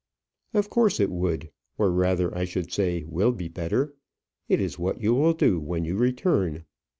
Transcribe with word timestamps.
"Of 0.55 0.71
course 0.71 0.99
it 0.99 1.11
would 1.11 1.51
or 1.77 1.91
rather, 1.91 2.35
I 2.35 2.43
should 2.43 2.71
say, 2.73 3.03
will 3.03 3.31
be 3.31 3.47
better. 3.47 3.93
It 4.49 4.59
is 4.59 4.79
what 4.79 4.99
you 4.99 5.13
will 5.13 5.33
do 5.33 5.59
when 5.59 5.85
you 5.85 5.95
return." 5.95 6.65